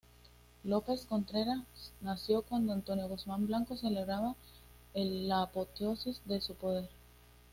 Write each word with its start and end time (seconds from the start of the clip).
López 0.63 1.05
Contreras 1.05 1.59
nació 2.01 2.41
cuando 2.41 2.73
Antonio 2.73 3.07
Guzmán 3.07 3.45
Blanco 3.45 3.77
celebraba 3.77 4.35
la 4.95 5.43
apoteosis 5.43 6.19
de 6.25 6.41
su 6.41 6.55
poder. 6.55 6.89